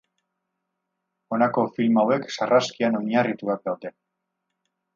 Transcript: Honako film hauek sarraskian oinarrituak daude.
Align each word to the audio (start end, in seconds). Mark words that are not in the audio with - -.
Honako 1.35 1.65
film 1.75 2.01
hauek 2.05 2.25
sarraskian 2.37 2.99
oinarrituak 3.01 3.65
daude. 3.71 3.93